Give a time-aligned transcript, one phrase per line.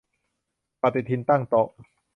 [0.81, 1.67] ปฏิทินตั้งโต๊ะ